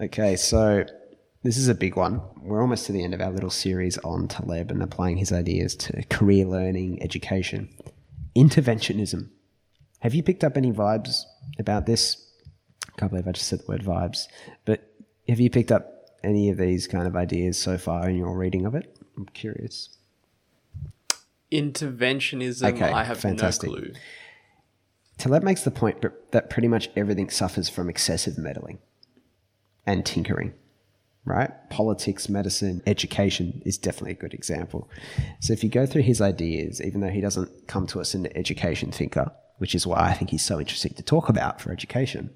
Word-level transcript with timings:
Okay, 0.00 0.34
so 0.36 0.84
this 1.42 1.56
is 1.56 1.68
a 1.68 1.74
big 1.74 1.96
one. 1.96 2.20
We're 2.42 2.60
almost 2.60 2.86
to 2.86 2.92
the 2.92 3.04
end 3.04 3.14
of 3.14 3.20
our 3.20 3.30
little 3.30 3.50
series 3.50 3.96
on 3.98 4.26
Taleb 4.28 4.70
and 4.70 4.82
applying 4.82 5.16
his 5.18 5.32
ideas 5.32 5.76
to 5.76 6.02
career 6.10 6.46
learning, 6.46 7.02
education, 7.02 7.68
interventionism. 8.36 9.28
Have 10.00 10.14
you 10.14 10.22
picked 10.22 10.42
up 10.44 10.56
any 10.56 10.72
vibes 10.72 11.22
about 11.58 11.86
this? 11.86 12.20
I 12.88 12.98
can't 12.98 13.10
believe 13.10 13.28
I 13.28 13.32
just 13.32 13.46
said 13.48 13.60
the 13.60 13.66
word 13.66 13.82
vibes, 13.84 14.26
but 14.64 14.90
have 15.28 15.40
you 15.40 15.48
picked 15.48 15.70
up 15.72 15.90
any 16.24 16.50
of 16.50 16.58
these 16.58 16.86
kind 16.86 17.06
of 17.06 17.14
ideas 17.16 17.56
so 17.56 17.78
far 17.78 18.08
in 18.08 18.16
your 18.16 18.36
reading 18.36 18.66
of 18.66 18.74
it? 18.74 18.96
I'm 19.16 19.26
curious. 19.26 19.90
Interventionism, 21.52 22.64
Okay, 22.74 22.90
I 22.90 23.04
have 23.04 23.20
fantastic. 23.20 23.70
no 23.70 23.76
clue. 23.76 23.92
Taleb 25.18 25.44
makes 25.44 25.62
the 25.62 25.70
point 25.70 26.04
that 26.32 26.50
pretty 26.50 26.66
much 26.66 26.90
everything 26.96 27.30
suffers 27.30 27.68
from 27.68 27.88
excessive 27.88 28.36
meddling 28.36 28.80
and 29.86 30.04
tinkering, 30.04 30.52
right? 31.24 31.50
Politics, 31.70 32.28
medicine, 32.28 32.82
education 32.86 33.62
is 33.64 33.78
definitely 33.78 34.12
a 34.12 34.14
good 34.14 34.34
example. 34.34 34.88
So 35.40 35.52
if 35.52 35.62
you 35.62 35.70
go 35.70 35.86
through 35.86 36.02
his 36.02 36.20
ideas, 36.20 36.80
even 36.82 37.00
though 37.00 37.08
he 37.08 37.20
doesn't 37.20 37.66
come 37.66 37.86
to 37.88 38.00
us 38.00 38.14
in 38.14 38.22
the 38.22 38.36
education 38.36 38.90
thinker, 38.90 39.30
which 39.58 39.74
is 39.74 39.86
why 39.86 40.08
I 40.08 40.14
think 40.14 40.30
he's 40.30 40.44
so 40.44 40.58
interesting 40.58 40.94
to 40.94 41.02
talk 41.02 41.28
about 41.28 41.60
for 41.60 41.70
education, 41.70 42.30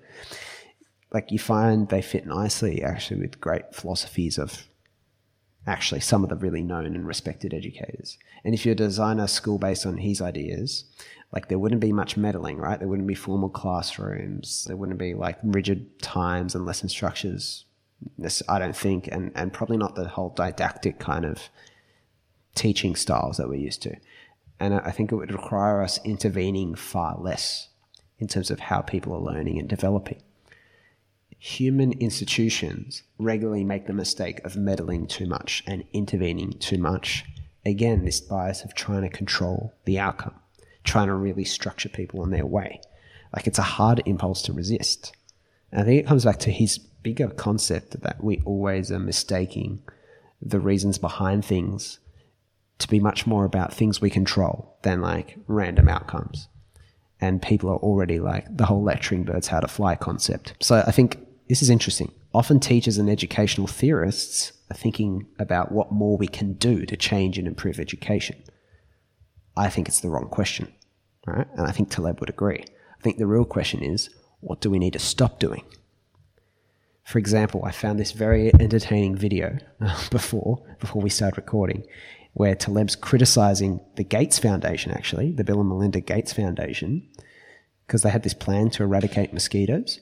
like 1.13 1.33
you 1.33 1.39
find 1.39 1.89
they 1.89 2.03
fit 2.03 2.27
nicely 2.27 2.83
actually 2.83 3.21
with 3.21 3.41
great 3.41 3.75
philosophies 3.75 4.39
of 4.39 4.69
actually 5.67 6.01
some 6.01 6.23
of 6.23 6.31
the 6.31 6.37
really 6.37 6.63
known 6.63 6.87
and 6.87 7.07
respected 7.07 7.53
educators. 7.53 8.19
And 8.45 8.55
if 8.55 8.65
you 8.65 8.75
design 8.75 9.21
a 9.21 9.29
school 9.29 9.59
based 9.59 9.85
on 9.85 9.99
his 9.99 10.21
ideas, 10.21 10.85
like 11.33 11.49
there 11.49 11.59
wouldn't 11.59 11.81
be 11.81 11.93
much 11.93 12.17
meddling, 12.17 12.57
right? 12.59 12.79
There 12.79 12.89
wouldn't 12.89 13.09
be 13.09 13.15
formal 13.15 13.51
classrooms. 13.51 14.65
There 14.65 14.77
wouldn't 14.77 14.99
be 14.99 15.15
like 15.15 15.39
rigid 15.43 16.01
times 16.01 16.55
and 16.55 16.65
lesson 16.65 16.89
structures. 16.89 17.65
I 18.49 18.59
don't 18.59 18.77
think, 18.77 19.09
and, 19.09 19.33
and 19.35 19.53
probably 19.53 19.77
not 19.77 19.95
the 19.95 20.09
whole 20.09 20.31
didactic 20.31 20.99
kind 20.99 21.25
of 21.25 21.51
teaching 22.55 22.97
styles 22.97 23.37
that 23.37 23.49
we're 23.49 23.57
used 23.57 23.83
to. 23.83 23.97
And 24.61 24.75
I 24.75 24.91
think 24.91 25.13
it 25.13 25.17
would 25.17 25.33
require 25.33 25.83
us 25.83 26.01
intervening 26.05 26.75
far 26.75 27.17
less 27.19 27.69
in 28.19 28.27
terms 28.27 28.51
of 28.51 28.59
how 28.59 28.81
people 28.81 29.15
are 29.15 29.21
learning 29.21 29.59
and 29.59 29.69
developing 29.69 30.23
human 31.39 31.93
institutions 31.93 33.03
regularly 33.19 33.65
make 33.65 33.87
the 33.87 33.93
mistake 33.93 34.45
of 34.45 34.57
meddling 34.57 35.07
too 35.07 35.27
much 35.27 35.63
and 35.67 35.85
intervening 35.93 36.53
too 36.55 36.79
much. 36.79 37.25
Again, 37.65 38.05
this 38.05 38.21
bias 38.21 38.65
of 38.65 38.75
trying 38.75 39.03
to 39.03 39.09
control 39.09 39.73
the 39.85 39.99
outcome, 39.99 40.35
trying 40.85 41.07
to 41.07 41.15
really 41.15 41.45
structure 41.45 41.89
people 41.89 42.25
in 42.25 42.31
their 42.31 42.47
way. 42.47 42.81
Like 43.35 43.47
it's 43.47 43.59
a 43.59 43.63
hard 43.63 44.03
impulse 44.05 44.43
to 44.43 44.53
resist. 44.53 45.15
And 45.71 45.81
I 45.81 45.85
think 45.85 46.01
it 46.01 46.09
comes 46.09 46.25
back 46.25 46.39
to 46.41 46.51
his 46.51 46.79
bigger 46.79 47.29
concept 47.29 48.01
that 48.01 48.23
we 48.23 48.43
always 48.45 48.91
are 48.91 48.99
mistaking 48.99 49.83
the 50.43 50.61
reasons 50.61 50.99
behind 50.99 51.45
things 51.45 51.99
to 52.79 52.89
be 52.89 53.01
much 53.01 53.27
more 53.27 53.45
about 53.45 53.75
things 53.75 54.01
we 54.01 54.11
control 54.11 54.77
than 54.83 55.01
like 55.01 55.37
random 55.47 55.89
outcomes 55.89 56.49
and 57.21 57.43
people 57.43 57.71
are 57.71 57.79
already 57.79 58.21
like 58.21 58.45
the 58.57 58.67
whole 58.67 58.83
lecturing 58.83 59.25
birds 59.25 59.49
how 59.49 59.61
to 59.61 59.69
fly 59.69 59.97
concept. 59.97 60.55
So 60.61 60.83
I 60.87 60.93
think 60.93 61.19
this 61.49 61.63
is 61.63 61.71
interesting. 61.71 62.13
Often 62.35 62.61
teachers 62.61 62.99
and 62.99 63.09
educational 63.09 63.67
theorists 63.67 64.53
are 64.71 64.77
thinking 64.77 65.27
about 65.39 65.73
what 65.73 65.93
more 65.93 66.17
we 66.17 66.29
can 66.29 66.53
do 66.55 66.85
to 66.85 66.97
change 66.97 67.39
and 67.39 67.47
improve 67.47 67.81
education. 67.81 68.43
I 69.57 69.71
think 69.71 69.89
it's 69.89 70.01
the 70.01 70.11
wrong 70.11 70.29
question, 70.29 70.73
right? 71.27 71.47
And 71.55 71.67
I 71.67 71.73
think 71.73 71.91
Taleb 71.91 72.21
would 72.21 72.29
agree. 72.29 72.65
I 72.99 73.03
think 73.03 73.19
the 73.19 73.27
real 73.27 73.45
question 73.45 73.83
is, 73.83 74.11
what 74.41 74.61
do 74.61 74.71
we 74.71 74.79
need 74.79 74.93
to 74.93 74.99
stop 74.99 75.41
doing? 75.41 75.65
For 77.05 77.19
example, 77.19 77.65
I 77.65 77.71
found 77.71 77.99
this 77.99 78.13
very 78.13 78.53
entertaining 78.61 79.17
video 79.17 79.59
uh, 79.81 79.99
before 80.11 80.63
before 80.79 81.01
we 81.01 81.11
started 81.11 81.39
recording, 81.39 81.85
where 82.35 82.55
Taleb's 82.55 82.95
criticizing 82.95 83.81
the 83.97 84.05
Gates 84.05 84.39
Foundation, 84.39 84.93
actually, 84.93 85.33
the 85.33 85.45
Bill 85.45 85.61
and 85.61 85.69
Melinda 85.69 86.01
Gates 86.01 86.33
Foundation, 86.35 87.09
because 87.87 88.03
they 88.03 88.11
had 88.11 88.23
this 88.23 88.35
plan 88.35 88.69
to 88.71 88.83
eradicate 88.83 89.33
mosquitoes. 89.33 90.01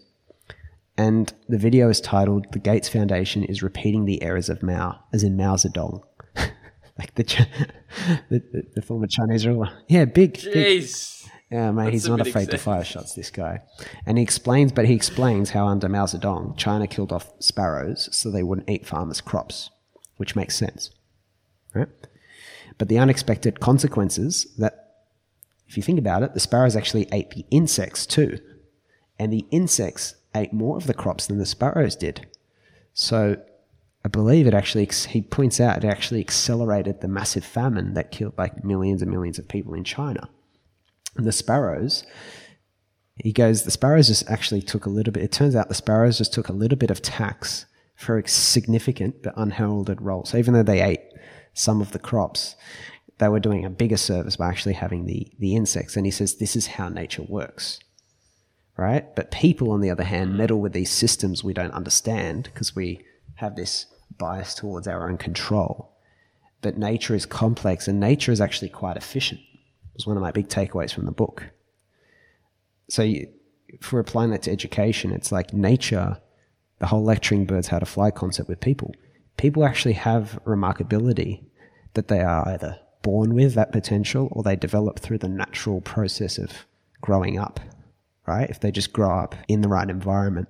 And 0.99 1.33
the 1.49 1.59
video 1.59 1.89
is 1.89 2.01
titled 2.01 2.47
"The 2.53 2.59
Gates 2.59 2.89
Foundation 2.89 3.45
is 3.45 3.63
repeating 3.63 4.05
the 4.05 4.23
errors 4.23 4.49
of 4.49 4.63
Mao," 4.63 4.99
as 5.13 5.23
in 5.23 5.37
Mao 5.37 5.57
Zedong, 5.57 6.03
like 6.99 7.15
the, 7.17 7.25
Ch- 7.25 7.43
the, 8.31 8.43
the 8.53 8.63
the 8.77 8.83
former 8.83 9.07
Chinese 9.07 9.47
ruler. 9.47 9.71
Yeah, 9.89 10.07
big, 10.07 10.35
big. 10.43 10.83
Jeez. 10.83 11.17
Yeah, 11.51 11.71
mate, 11.71 11.85
That's 11.85 11.93
he's 11.93 12.09
not 12.09 12.27
afraid 12.27 12.51
to 12.51 12.59
fire 12.59 12.83
shots, 12.83 13.15
this 13.15 13.31
guy. 13.31 13.61
And 14.05 14.19
he 14.19 14.25
explains, 14.25 14.73
but 14.73 14.87
he 14.87 14.95
explains 14.95 15.51
how 15.51 15.69
under 15.69 15.89
Mao 15.89 16.07
Zedong, 16.07 16.57
China 16.57 16.89
killed 16.89 17.13
off 17.13 17.33
sparrows 17.39 18.09
so 18.11 18.31
they 18.31 18.43
wouldn't 18.43 18.69
eat 18.69 18.85
farmers' 18.85 19.21
crops, 19.21 19.71
which 20.17 20.35
makes 20.35 20.57
sense. 20.57 20.91
Right? 21.73 21.89
But 22.79 22.89
the 22.89 22.99
unexpected 22.99 23.61
consequences 23.61 24.47
that, 24.59 25.05
if 25.69 25.77
you 25.77 25.85
think 25.85 26.01
about 26.01 26.25
it, 26.25 26.35
the 26.35 26.41
sparrows 26.41 26.75
actually 26.75 27.07
ate 27.13 27.31
the 27.31 27.47
insects 27.53 28.07
too. 28.07 28.39
And 29.19 29.33
the 29.33 29.47
insects 29.53 30.15
ate 30.41 30.53
more 30.53 30.77
of 30.77 30.87
the 30.87 30.95
crops 30.95 31.27
than 31.27 31.39
the 31.39 31.47
sparrows 31.47 31.97
did. 31.97 32.27
So 32.93 33.37
I 34.05 34.09
believe 34.09 34.47
it 34.47 34.55
actually, 34.55 34.89
he 35.09 35.21
points 35.21 35.61
out, 35.61 35.79
it 35.79 35.85
actually 35.85 36.21
accelerated 36.21 37.01
the 37.01 37.09
massive 37.09 37.45
famine 37.45 37.95
that 37.95 38.13
killed 38.13 38.39
like 38.39 38.65
millions 38.65 39.03
and 39.03 39.11
millions 39.11 39.39
of 39.39 39.49
people 39.49 39.75
in 39.75 39.85
China. 39.85 40.29
And 41.17 41.27
the 41.27 41.33
sparrows, 41.33 42.05
he 43.17 43.33
goes, 43.33 43.65
the 43.65 43.71
sparrows 43.71 44.09
just 44.09 44.29
actually 44.31 44.63
took 44.63 44.87
a 44.87 44.91
little 44.91 45.13
bit, 45.13 45.25
it 45.25 45.33
turns 45.33 45.57
out 45.57 45.69
the 45.69 45.75
sparrows 45.75 46.19
just 46.19 46.33
took 46.33 46.49
a 46.49 46.53
little 46.53 46.79
bit 46.79 46.91
of 46.91 47.03
tax 47.03 47.67
for 47.97 48.19
a 48.19 48.29
significant 48.29 49.23
but 49.23 49.35
unheralded 49.37 50.01
role. 50.03 50.25
So 50.25 50.39
even 50.39 50.55
though 50.55 50.63
they 50.63 50.83
ate 50.83 51.01
some 51.55 51.81
of 51.81 51.93
the 51.93 51.99
crops, 51.99 52.55
they 53.19 53.29
were 53.29 53.41
doing 53.41 53.65
a 53.65 53.71
bigger 53.71 53.97
service 53.97 54.37
by 54.37 54.49
actually 54.49 54.75
having 54.75 55.07
the, 55.07 55.33
the 55.39 55.57
insects. 55.57 55.97
And 55.97 56.05
he 56.05 56.13
says, 56.13 56.37
this 56.37 56.55
is 56.55 56.67
how 56.67 56.91
nature 56.91 57.23
works. 57.23 57.81
Right? 58.77 59.15
But 59.17 59.31
people, 59.31 59.71
on 59.71 59.81
the 59.81 59.91
other 59.91 60.05
hand, 60.05 60.33
mm. 60.33 60.37
meddle 60.37 60.61
with 60.61 60.75
these 60.75 60.91
systems 60.91 61.43
we 61.43 61.55
don't 61.55 61.73
understand 61.73 62.45
because 62.45 62.77
we 62.77 63.01
have 63.37 63.57
this 63.57 63.87
bias 64.19 64.55
towards 64.55 64.87
our 64.87 65.09
own 65.09 65.17
control. 65.17 65.93
But 66.61 66.77
nature 66.77 67.15
is 67.15 67.25
complex 67.27 67.89
and 67.89 67.99
nature 67.99 68.33
is 68.33 68.41
actually 68.41 68.69
quite 68.69 68.97
efficient 68.97 69.41
was 69.97 70.07
one 70.07 70.17
of 70.17 70.23
my 70.23 70.31
big 70.31 70.49
takeaways 70.49 70.93
from 70.93 71.07
the 71.07 71.13
book. 71.13 71.51
So, 72.89 73.03
you, 73.03 73.29
if 73.69 73.93
we're 73.93 74.01
applying 74.01 74.31
that 74.31 74.43
to 74.43 74.53
education, 74.53 75.11
it's 75.11 75.33
like 75.33 75.53
nature, 75.53 76.19
the 76.79 76.87
whole 76.87 77.03
lecturing 77.03 77.47
birds 77.47 77.69
how 77.69 77.81
to 77.81 77.87
fly 77.87 78.11
concept 78.11 78.49
with 78.49 78.61
people. 78.61 78.95
People 79.37 79.65
actually 79.65 79.95
have 79.95 80.39
remarkability 80.45 81.45
that 81.95 82.09
they 82.09 82.21
are 82.21 82.49
either 82.49 82.79
born 83.03 83.35
with 83.35 83.55
that 83.55 83.73
potential 83.73 84.29
or 84.33 84.43
they 84.43 84.57
develop 84.57 85.01
through 85.01 85.19
the 85.19 85.29
natural 85.29 85.81
process 85.81 86.39
of 86.39 86.67
growing 87.01 87.39
up, 87.39 87.59
right? 88.27 88.49
If 88.51 88.61
they 88.61 88.71
just 88.71 88.93
grow 88.93 89.19
up 89.19 89.35
in 89.49 89.61
the 89.61 89.69
right 89.69 89.89
environment, 89.89 90.49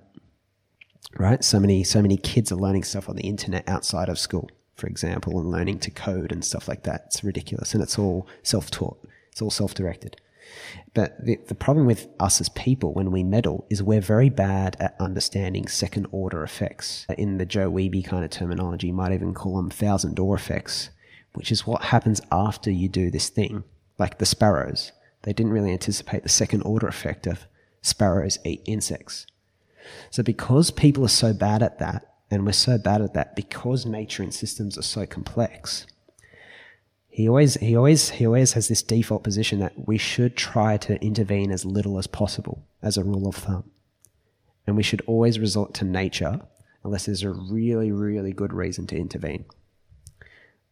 right? 1.17 1.43
So 1.43 1.59
many, 1.59 1.83
so 1.83 2.01
many 2.01 2.17
kids 2.17 2.51
are 2.51 2.55
learning 2.55 2.83
stuff 2.83 3.09
on 3.09 3.15
the 3.15 3.23
internet 3.23 3.67
outside 3.67 4.09
of 4.09 4.19
school, 4.19 4.49
for 4.75 4.87
example, 4.87 5.39
and 5.39 5.49
learning 5.49 5.79
to 5.79 5.91
code 5.91 6.31
and 6.31 6.43
stuff 6.43 6.67
like 6.67 6.83
that. 6.83 7.03
It's 7.07 7.23
ridiculous. 7.23 7.73
And 7.73 7.83
it's 7.83 7.97
all 7.97 8.27
self 8.43 8.71
taught. 8.71 8.97
It's 9.31 9.41
all 9.41 9.51
self 9.51 9.73
directed. 9.73 10.17
But 10.93 11.23
the, 11.23 11.37
the 11.47 11.55
problem 11.55 11.85
with 11.85 12.07
us 12.19 12.39
as 12.39 12.49
people 12.49 12.93
when 12.93 13.11
we 13.11 13.23
meddle 13.23 13.65
is 13.69 13.83
we're 13.83 14.01
very 14.01 14.29
bad 14.29 14.77
at 14.79 14.95
understanding 14.99 15.67
second 15.67 16.07
order 16.11 16.43
effects. 16.43 17.05
In 17.17 17.37
the 17.37 17.45
Joe 17.45 17.71
Weeby 17.71 18.05
kind 18.05 18.23
of 18.23 18.31
terminology, 18.31 18.87
you 18.87 18.93
might 18.93 19.11
even 19.11 19.33
call 19.33 19.57
them 19.57 19.69
thousand 19.69 20.15
door 20.15 20.35
effects, 20.35 20.89
which 21.33 21.51
is 21.51 21.67
what 21.67 21.83
happens 21.83 22.21
after 22.31 22.71
you 22.71 22.87
do 22.87 23.11
this 23.11 23.29
thing. 23.29 23.63
Like 23.99 24.19
the 24.19 24.25
sparrows, 24.25 24.91
they 25.23 25.33
didn't 25.33 25.51
really 25.51 25.71
anticipate 25.71 26.23
the 26.23 26.29
second 26.29 26.61
order 26.61 26.87
effect 26.87 27.27
of 27.27 27.45
sparrows 27.87 28.37
eat 28.43 28.61
insects. 28.65 29.25
So 30.09 30.21
because 30.21 30.71
people 30.71 31.03
are 31.05 31.09
so 31.09 31.33
bad 31.33 31.63
at 31.63 31.79
that, 31.79 32.13
and 32.29 32.45
we're 32.45 32.51
so 32.51 32.77
bad 32.77 33.01
at 33.01 33.13
that 33.13 33.35
because 33.35 33.85
nature 33.85 34.21
and 34.21 34.33
systems 34.33 34.77
are 34.77 34.83
so 34.83 35.05
complex, 35.05 35.87
he 37.07 37.27
always 37.27 37.55
he 37.55 37.75
always 37.75 38.09
he 38.09 38.25
always 38.25 38.53
has 38.53 38.67
this 38.67 38.83
default 38.83 39.23
position 39.23 39.59
that 39.59 39.87
we 39.87 39.97
should 39.97 40.35
try 40.35 40.77
to 40.77 41.01
intervene 41.03 41.51
as 41.51 41.65
little 41.65 41.97
as 41.97 42.05
possible 42.05 42.67
as 42.83 42.97
a 42.97 43.03
rule 43.03 43.27
of 43.27 43.35
thumb. 43.35 43.71
And 44.67 44.75
we 44.75 44.83
should 44.83 45.01
always 45.07 45.39
resort 45.39 45.73
to 45.75 45.85
nature 45.85 46.41
unless 46.83 47.05
there's 47.05 47.23
a 47.23 47.31
really, 47.31 47.91
really 47.91 48.33
good 48.33 48.53
reason 48.53 48.85
to 48.87 48.97
intervene. 48.97 49.45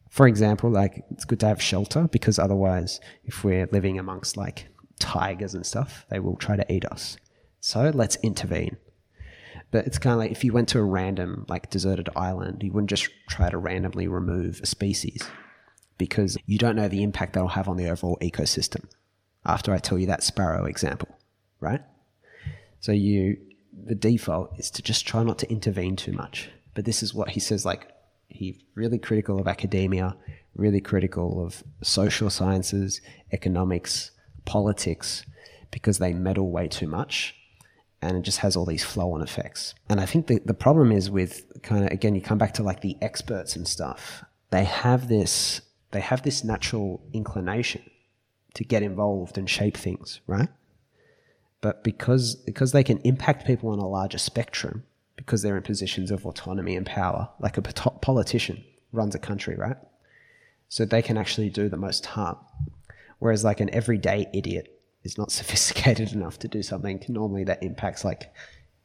For 0.09 0.27
example, 0.27 0.69
like 0.69 1.03
it's 1.11 1.25
good 1.25 1.39
to 1.39 1.47
have 1.47 1.61
shelter 1.61 2.07
because 2.11 2.37
otherwise, 2.37 2.99
if 3.23 3.43
we're 3.43 3.67
living 3.71 3.97
amongst 3.97 4.37
like 4.37 4.67
tigers 4.99 5.53
and 5.53 5.65
stuff, 5.65 6.05
they 6.09 6.19
will 6.19 6.35
try 6.35 6.55
to 6.55 6.71
eat 6.71 6.85
us. 6.85 7.17
So 7.59 7.91
let's 7.93 8.17
intervene. 8.17 8.77
But 9.71 9.87
it's 9.87 9.97
kind 9.97 10.13
of 10.13 10.19
like 10.19 10.31
if 10.31 10.43
you 10.43 10.53
went 10.53 10.69
to 10.69 10.79
a 10.79 10.83
random, 10.83 11.45
like 11.49 11.69
deserted 11.69 12.09
island, 12.15 12.63
you 12.63 12.71
wouldn't 12.71 12.89
just 12.89 13.09
try 13.29 13.49
to 13.49 13.57
randomly 13.57 14.07
remove 14.07 14.59
a 14.61 14.65
species 14.65 15.21
because 15.97 16.37
you 16.45 16.57
don't 16.57 16.75
know 16.75 16.87
the 16.87 17.03
impact 17.03 17.33
that'll 17.33 17.49
have 17.49 17.67
on 17.67 17.77
the 17.77 17.89
overall 17.89 18.17
ecosystem. 18.21 18.85
After 19.45 19.73
I 19.73 19.77
tell 19.77 19.97
you 19.97 20.07
that 20.07 20.23
sparrow 20.23 20.65
example, 20.65 21.09
right? 21.59 21.81
So 22.79 22.91
you 22.91 23.37
the 23.85 23.95
default 23.95 24.57
is 24.57 24.71
to 24.71 24.81
just 24.81 25.05
try 25.05 25.23
not 25.23 25.37
to 25.39 25.51
intervene 25.51 25.95
too 25.95 26.13
much. 26.13 26.49
But 26.73 26.85
this 26.85 27.03
is 27.03 27.13
what 27.13 27.29
he 27.29 27.39
says 27.39 27.65
like 27.65 27.91
he's 28.27 28.57
really 28.75 28.97
critical 28.97 29.39
of 29.39 29.47
academia, 29.47 30.15
really 30.55 30.81
critical 30.81 31.43
of 31.43 31.63
social 31.81 32.29
sciences, 32.29 33.01
economics, 33.31 34.11
politics, 34.45 35.25
because 35.71 35.97
they 35.97 36.13
meddle 36.13 36.49
way 36.49 36.67
too 36.67 36.87
much 36.87 37.35
and 38.01 38.17
it 38.17 38.21
just 38.21 38.39
has 38.39 38.55
all 38.55 38.65
these 38.65 38.83
flow 38.83 39.13
on 39.13 39.21
effects. 39.21 39.73
And 39.89 39.99
I 39.99 40.05
think 40.05 40.27
the, 40.27 40.39
the 40.45 40.53
problem 40.53 40.91
is 40.91 41.09
with 41.09 41.43
kind 41.63 41.85
of, 41.85 41.91
again, 41.91 42.13
you 42.13 42.21
come 42.21 42.37
back 42.37 42.53
to 42.55 42.63
like 42.63 42.81
the 42.81 42.97
experts 43.01 43.55
and 43.55 43.67
stuff, 43.67 44.23
they 44.51 44.63
have 44.63 45.07
this, 45.07 45.61
they 45.91 46.01
have 46.01 46.21
this 46.21 46.43
natural 46.43 47.01
inclination 47.13 47.81
to 48.53 48.63
get 48.63 48.83
involved 48.83 49.37
and 49.37 49.49
shape 49.49 49.75
things, 49.75 50.21
right? 50.27 50.49
But 51.61 51.83
because, 51.83 52.35
because 52.35 52.73
they 52.73 52.83
can 52.83 52.99
impact 52.99 53.47
people 53.47 53.69
on 53.69 53.79
a 53.79 53.87
larger 53.87 54.19
spectrum, 54.19 54.83
because 55.15 55.41
they're 55.41 55.57
in 55.57 55.63
positions 55.63 56.11
of 56.11 56.25
autonomy 56.25 56.75
and 56.75 56.85
power, 56.85 57.29
like 57.39 57.57
a 57.57 57.61
politician 57.61 58.63
runs 58.91 59.15
a 59.15 59.19
country, 59.19 59.55
right? 59.55 59.77
So 60.69 60.85
they 60.85 61.01
can 61.01 61.17
actually 61.17 61.49
do 61.49 61.69
the 61.69 61.77
most 61.77 62.05
harm. 62.05 62.37
Whereas 63.25 63.43
like 63.43 63.59
an 63.59 63.73
everyday 63.73 64.27
idiot 64.35 64.79
is 65.03 65.17
not 65.17 65.31
sophisticated 65.39 66.13
enough 66.13 66.37
to 66.37 66.47
do 66.47 66.61
something 66.61 67.03
normally 67.07 67.43
that 67.45 67.63
impacts 67.63 68.05
like 68.05 68.31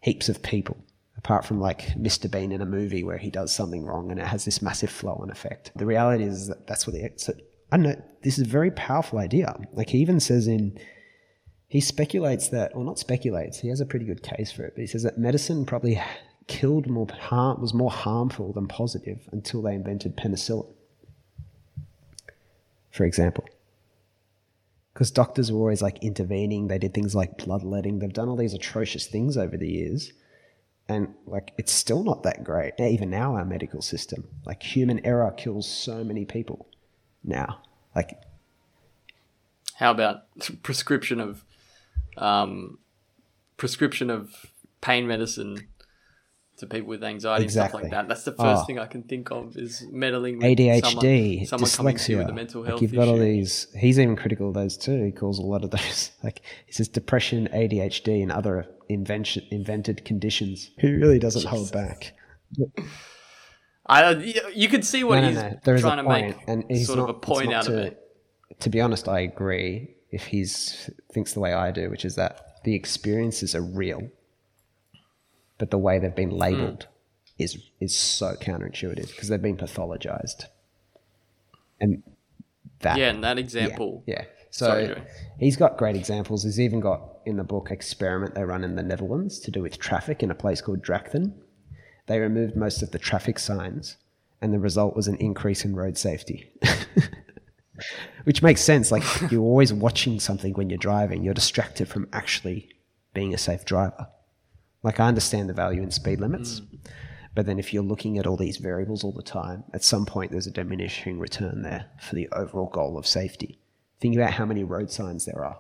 heaps 0.01 0.31
of 0.31 0.43
people 0.43 0.83
apart 1.19 1.45
from 1.45 1.61
like 1.61 1.89
Mr. 1.89 2.31
Bean 2.31 2.51
in 2.51 2.63
a 2.63 2.65
movie 2.65 3.05
where 3.05 3.19
he 3.19 3.29
does 3.29 3.53
something 3.53 3.85
wrong 3.85 4.11
and 4.11 4.19
it 4.19 4.27
has 4.27 4.47
this 4.47 4.63
massive 4.63 4.89
flow 4.89 5.19
and 5.21 5.31
effect. 5.31 5.73
The 5.77 5.85
reality 5.85 6.25
is 6.25 6.49
that 6.49 6.67
that's 6.67 6.87
what 6.87 6.95
the 6.95 7.13
so, 7.17 7.35
I 7.71 7.77
don't 7.77 7.83
know. 7.83 8.03
This 8.23 8.39
is 8.39 8.47
a 8.47 8.49
very 8.49 8.71
powerful 8.71 9.19
idea. 9.19 9.55
Like 9.75 9.91
he 9.91 9.99
even 9.99 10.21
says 10.21 10.49
in 10.49 10.79
he 11.69 11.83
speculates 11.83 12.49
that, 12.49 12.75
or 12.75 12.83
not 12.83 12.99
speculates. 12.99 13.59
He 13.59 13.69
has 13.69 13.83
a 13.83 13.87
pretty 13.87 14.07
good 14.07 14.23
case 14.23 14.51
for 14.51 14.65
it, 14.65 14.73
but 14.75 14.81
he 14.81 14.87
says 14.87 15.03
that 15.03 15.19
medicine 15.19 15.67
probably 15.67 16.01
killed 16.47 16.89
more 16.89 17.09
harm 17.13 17.61
was 17.61 17.75
more 17.75 17.91
harmful 17.91 18.55
than 18.55 18.69
positive 18.69 19.29
until 19.33 19.61
they 19.61 19.75
invented 19.75 20.17
penicillin. 20.17 20.73
For 22.91 23.05
example 23.05 23.45
because 24.93 25.11
doctors 25.11 25.53
were 25.53 25.59
always 25.59 25.83
like 25.83 26.03
intervening. 26.03 26.69
They 26.69 26.79
did 26.79 26.95
things 26.95 27.15
like 27.15 27.39
bloodletting. 27.39 27.99
They've 27.99 28.13
done 28.13 28.29
all 28.29 28.37
these 28.37 28.55
atrocious 28.55 29.07
things 29.07 29.37
over 29.37 29.57
the 29.57 29.69
years. 29.69 30.13
And 30.89 31.15
like, 31.27 31.53
it's 31.57 31.73
still 31.73 32.03
not 32.03 32.25
that 32.25 32.43
great. 32.43 32.75
Even 32.81 33.11
now, 33.11 33.37
our 33.37 33.45
medical 33.45 33.81
system, 33.81 34.27
like 34.45 34.63
human 34.63 35.05
error 35.07 35.31
kills 35.31 35.69
so 35.71 36.03
many 36.03 36.25
people 36.25 36.67
now. 37.23 37.61
Like, 37.95 38.21
how 39.75 39.93
about 39.93 40.23
prescription 40.63 41.21
of, 41.21 41.45
um, 42.17 42.79
prescription 43.57 44.11
of 44.11 44.51
pain 44.81 45.07
medicine 45.07 45.69
to 46.61 46.67
people 46.67 46.89
with 46.89 47.03
anxiety 47.03 47.45
exactly. 47.45 47.63
and 47.63 47.71
stuff 47.71 47.83
like 47.83 47.91
that. 47.91 48.09
That's 48.09 48.25
the 48.25 48.33
first 48.33 48.63
oh. 48.63 48.65
thing 48.65 48.79
I 48.79 48.87
can 48.87 49.03
think 49.03 49.31
of 49.31 49.57
is 49.57 49.87
meddling 49.91 50.39
with 50.39 50.47
ADHD, 50.47 51.47
someone, 51.47 51.67
someone 51.67 51.95
dyslexia. 51.95 52.19
with 52.19 52.29
a 52.29 52.33
mental 52.33 52.63
health 52.63 52.75
like 52.75 52.83
you've 52.83 52.93
got 52.93 53.03
issue. 53.03 53.11
all 53.11 53.19
these. 53.19 53.67
He's 53.77 53.99
even 53.99 54.15
critical 54.15 54.49
of 54.49 54.55
those 54.55 54.77
too. 54.77 55.03
He 55.03 55.11
calls 55.11 55.39
a 55.39 55.43
lot 55.43 55.65
of 55.65 55.71
those 55.71 56.13
like 56.23 56.43
he 56.67 56.73
says 56.73 56.89
depression, 56.89 57.49
ADHD, 57.53 58.23
and 58.23 58.31
other 58.31 58.67
invention 58.89 59.45
invented 59.51 60.05
conditions. 60.05 60.71
He 60.79 60.93
really 60.93 61.19
doesn't 61.19 61.43
Jesus. 61.43 61.51
hold 61.51 61.73
back. 61.73 62.15
I 63.87 64.13
you 64.55 64.69
could 64.69 64.85
see 64.85 65.03
what 65.03 65.21
no, 65.21 65.29
he's 65.29 65.37
no, 65.37 65.59
no. 65.67 65.79
trying 65.79 65.97
to 65.97 66.09
make, 66.09 66.37
and 66.47 66.65
he's 66.69 66.87
sort 66.87 66.99
not, 66.99 67.11
of 67.11 67.17
a 67.17 67.19
point 67.19 67.53
out 67.53 67.65
to, 67.65 67.73
of 67.73 67.79
it. 67.79 68.01
To 68.61 68.71
be 68.71 68.81
honest, 68.81 69.09
I 69.09 69.21
agree. 69.21 69.97
If 70.11 70.27
he's 70.27 70.91
thinks 71.13 71.33
the 71.33 71.41
way 71.41 71.53
I 71.53 71.71
do, 71.71 71.89
which 71.89 72.05
is 72.05 72.17
that 72.17 72.63
the 72.65 72.75
experiences 72.75 73.55
are 73.55 73.63
real 73.63 74.11
but 75.61 75.71
the 75.71 75.79
way 75.79 75.99
they've 75.99 76.17
been 76.17 76.31
labeled 76.31 76.89
mm. 76.89 77.45
is 77.45 77.59
is 77.79 77.97
so 77.97 78.35
counterintuitive 78.35 79.09
because 79.09 79.29
they've 79.29 79.41
been 79.41 79.59
pathologized. 79.59 80.47
And 81.79 82.03
that 82.81 82.97
Yeah, 82.97 83.11
and 83.11 83.23
that 83.23 83.39
example. 83.39 84.03
Yeah. 84.07 84.23
yeah. 84.23 84.25
So 84.51 84.67
Sorry, 84.67 85.03
he's 85.39 85.57
got 85.57 85.77
great 85.77 85.95
examples. 85.95 86.43
He's 86.43 86.59
even 86.59 86.81
got 86.81 87.03
in 87.27 87.37
the 87.37 87.45
book 87.45 87.71
experiment 87.71 88.35
they 88.35 88.43
run 88.43 88.65
in 88.65 88.75
the 88.75 88.83
Netherlands 88.83 89.39
to 89.41 89.51
do 89.51 89.63
with 89.63 89.79
traffic 89.79 90.23
in 90.23 90.31
a 90.31 90.35
place 90.35 90.61
called 90.61 90.83
Drachten. 90.83 91.35
They 92.07 92.19
removed 92.19 92.57
most 92.57 92.83
of 92.83 92.91
the 92.91 92.99
traffic 92.99 93.39
signs 93.39 93.97
and 94.41 94.53
the 94.53 94.59
result 94.59 94.97
was 94.97 95.07
an 95.07 95.17
increase 95.17 95.65
in 95.65 95.77
road 95.77 95.97
safety. 95.99 96.51
Which 98.25 98.43
makes 98.43 98.63
sense. 98.63 98.91
Like 98.91 99.05
you're 99.31 99.43
always 99.43 99.73
watching 99.73 100.19
something 100.19 100.55
when 100.55 100.71
you're 100.71 100.79
driving. 100.79 101.23
You're 101.23 101.35
distracted 101.35 101.87
from 101.87 102.09
actually 102.13 102.71
being 103.15 103.35
a 103.35 103.39
safe 103.39 103.65
driver. 103.65 104.09
Like 104.83 105.01
I 105.01 105.09
understand 105.09 105.49
the 105.49 105.55
value 105.55 105.83
in 105.83 105.91
speed 105.91 106.21
limits, 106.21 106.61
mm. 106.61 106.79
but 107.35 107.47
then 107.47 107.59
if 107.59 107.73
you're 107.73 107.83
looking 107.83 108.19
at 108.19 108.27
all 108.27 108.37
these 108.37 108.57
variables 108.57 109.05
all 109.05 109.13
the 109.13 109.23
time, 109.23 109.65
at 109.75 109.85
some 109.85 110.07
point 110.07 110.31
there's 110.31 110.47
a 110.47 110.51
diminishing 110.51 111.19
return 111.19 111.63
there 111.63 111.87
for 112.01 112.15
the 112.15 112.29
overall 112.33 112.69
goal 112.69 112.97
of 112.97 113.07
safety. 113.07 113.59
Think 114.01 114.17
about 114.17 114.33
how 114.33 114.47
many 114.47 114.65
road 114.65 114.91
signs 114.91 115.27
there 115.27 115.45
are. 115.45 115.59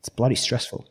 It's 0.00 0.08
bloody 0.08 0.34
stressful, 0.34 0.88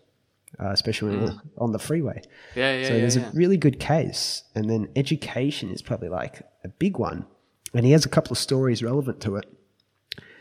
uh, 0.58 0.70
especially 0.70 1.18
mm. 1.18 1.40
on 1.58 1.74
the 1.74 1.80
freeway. 1.80 2.22
Yeah, 2.56 2.78
yeah. 2.78 2.88
So 2.88 2.94
yeah, 2.94 3.00
there's 3.00 3.18
yeah. 3.18 3.30
a 3.30 3.32
really 3.34 3.58
good 3.58 3.80
case, 3.80 4.44
and 4.56 4.70
then 4.70 4.88
education 4.96 5.72
is 5.72 5.82
probably 5.82 6.10
like 6.10 6.44
a 6.64 6.70
big 6.70 6.98
one. 6.98 7.26
And 7.74 7.86
he 7.86 7.92
has 7.92 8.06
a 8.06 8.10
couple 8.10 8.32
of 8.32 8.38
stories 8.38 8.84
relevant 8.84 9.22
to 9.22 9.36
it. 9.38 9.46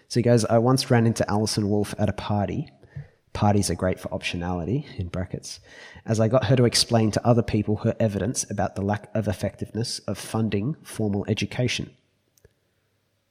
So 0.09 0.19
he 0.19 0.23
goes, 0.23 0.45
I 0.45 0.59
once 0.59 0.91
ran 0.91 1.07
into 1.07 1.29
Alison 1.31 1.69
Wolf 1.69 1.95
at 1.97 2.09
a 2.09 2.13
party 2.13 2.69
Parties 3.33 3.71
are 3.71 3.75
great 3.75 4.01
for 4.01 4.09
optionality, 4.09 4.85
in 4.99 5.09
brackets, 5.09 5.61
as 6.05 6.19
I 6.19 6.29
got 6.29 6.47
her 6.47 6.57
to 6.57 6.65
explain 6.65 7.11
to 7.13 7.27
other 7.27 7.43
people 7.43 7.77
her 7.77 7.95
evidence 8.01 8.49
about 8.51 8.75
the 8.75 8.83
lack 8.83 9.09
of 9.15 9.29
effectiveness 9.29 10.01
of 10.01 10.19
funding 10.19 10.77
formal 10.83 11.25
education. 11.29 11.91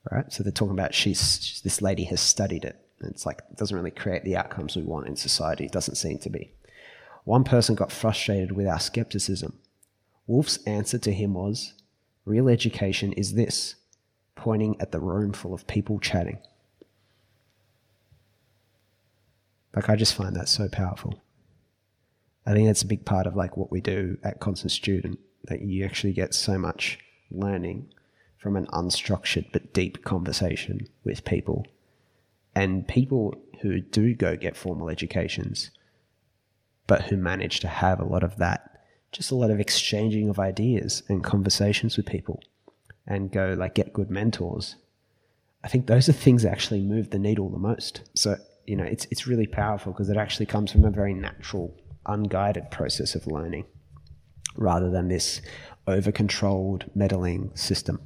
Right? 0.09 0.31
So 0.31 0.41
they're 0.41 0.51
talking 0.51 0.73
about 0.73 0.95
she's, 0.95 1.61
this 1.63 1.81
lady 1.81 2.05
has 2.05 2.21
studied 2.21 2.63
it. 2.63 2.79
It's 3.01 3.25
like, 3.25 3.41
it 3.51 3.57
doesn't 3.57 3.75
really 3.75 3.91
create 3.91 4.23
the 4.23 4.37
outcomes 4.37 4.75
we 4.75 4.83
want 4.83 5.07
in 5.07 5.15
society. 5.15 5.65
It 5.65 5.71
doesn't 5.71 5.95
seem 5.95 6.17
to 6.19 6.29
be. 6.29 6.51
One 7.25 7.43
person 7.43 7.75
got 7.75 7.91
frustrated 7.91 8.53
with 8.53 8.67
our 8.67 8.79
skepticism. 8.79 9.59
Wolf's 10.27 10.57
answer 10.65 10.97
to 10.99 11.11
him 11.11 11.33
was, 11.33 11.73
Real 12.25 12.47
education 12.47 13.11
is 13.13 13.33
this, 13.33 13.75
pointing 14.35 14.79
at 14.79 14.91
the 14.91 14.99
room 14.99 15.33
full 15.33 15.53
of 15.53 15.67
people 15.67 15.99
chatting. 15.99 16.39
Like 19.75 19.89
I 19.89 19.95
just 19.95 20.15
find 20.15 20.35
that 20.35 20.49
so 20.49 20.67
powerful. 20.67 21.21
I 22.45 22.53
think 22.53 22.67
that's 22.67 22.81
a 22.81 22.87
big 22.87 23.05
part 23.05 23.27
of 23.27 23.35
like 23.35 23.57
what 23.57 23.71
we 23.71 23.81
do 23.81 24.17
at 24.23 24.39
Constant 24.39 24.71
Student 24.71 25.19
that 25.45 25.61
you 25.61 25.85
actually 25.85 26.13
get 26.13 26.33
so 26.33 26.57
much 26.57 26.99
learning 27.31 27.93
from 28.37 28.55
an 28.55 28.65
unstructured 28.67 29.45
but 29.51 29.73
deep 29.73 30.03
conversation 30.03 30.87
with 31.03 31.25
people. 31.25 31.67
And 32.55 32.87
people 32.87 33.35
who 33.61 33.81
do 33.81 34.15
go 34.15 34.35
get 34.35 34.57
formal 34.57 34.89
educations, 34.89 35.69
but 36.87 37.03
who 37.03 37.17
manage 37.17 37.59
to 37.59 37.67
have 37.67 37.99
a 37.99 38.05
lot 38.05 38.23
of 38.23 38.37
that, 38.37 38.81
just 39.11 39.31
a 39.31 39.35
lot 39.35 39.51
of 39.51 39.59
exchanging 39.59 40.29
of 40.29 40.39
ideas 40.39 41.03
and 41.07 41.23
conversations 41.23 41.97
with 41.97 42.05
people 42.05 42.41
and 43.05 43.31
go 43.31 43.55
like 43.57 43.75
get 43.75 43.93
good 43.93 44.09
mentors. 44.09 44.75
I 45.63 45.67
think 45.67 45.87
those 45.87 46.07
are 46.07 46.13
things 46.13 46.43
that 46.43 46.51
actually 46.51 46.81
move 46.81 47.09
the 47.09 47.19
needle 47.19 47.49
the 47.49 47.57
most. 47.57 48.01
So 48.13 48.37
you 48.69 48.75
know, 48.75 48.83
it's, 48.83 49.07
it's 49.09 49.25
really 49.25 49.47
powerful 49.47 49.91
because 49.91 50.09
it 50.09 50.17
actually 50.17 50.45
comes 50.45 50.71
from 50.71 50.85
a 50.85 50.91
very 50.91 51.13
natural, 51.13 51.75
unguided 52.05 52.69
process 52.69 53.15
of 53.15 53.25
learning 53.25 53.65
rather 54.55 54.91
than 54.91 55.07
this 55.07 55.41
over 55.87 56.11
controlled 56.11 56.85
meddling 56.93 57.51
system. 57.55 57.99